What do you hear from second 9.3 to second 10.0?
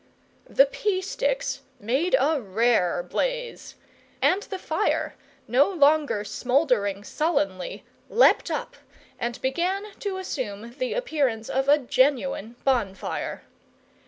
began